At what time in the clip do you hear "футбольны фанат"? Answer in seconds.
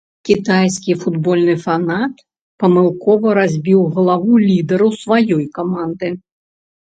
1.01-2.15